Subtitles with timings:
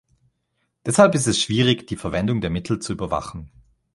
[0.83, 3.51] Deshalb ist es schwierig, die Verwendung der Mittel zu überwachen.